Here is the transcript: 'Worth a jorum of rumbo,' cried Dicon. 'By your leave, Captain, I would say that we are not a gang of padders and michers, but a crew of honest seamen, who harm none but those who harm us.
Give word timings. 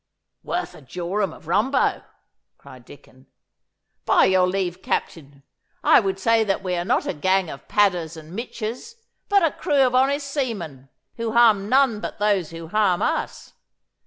'Worth 0.41 0.73
a 0.73 0.81
jorum 0.81 1.31
of 1.31 1.45
rumbo,' 1.47 2.01
cried 2.57 2.85
Dicon. 2.85 3.27
'By 4.03 4.25
your 4.25 4.47
leave, 4.47 4.81
Captain, 4.81 5.43
I 5.83 5.99
would 5.99 6.17
say 6.17 6.43
that 6.43 6.63
we 6.63 6.73
are 6.75 6.83
not 6.83 7.05
a 7.05 7.13
gang 7.13 7.51
of 7.51 7.67
padders 7.67 8.17
and 8.17 8.35
michers, 8.35 8.95
but 9.29 9.43
a 9.45 9.51
crew 9.51 9.83
of 9.85 9.93
honest 9.93 10.25
seamen, 10.25 10.89
who 11.17 11.33
harm 11.33 11.69
none 11.69 11.99
but 11.99 12.17
those 12.17 12.49
who 12.49 12.69
harm 12.69 13.03
us. 13.03 13.53